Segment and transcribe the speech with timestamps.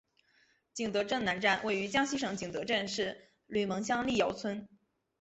[0.73, 4.67] 景德镇南站位于江西省景德镇市吕蒙乡历尧村。